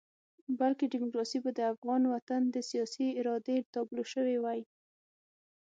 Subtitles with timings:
[0.59, 4.61] بلکې ډیموکراسي به د افغان وطن د سیاسي ارادې تابلو شوې وای.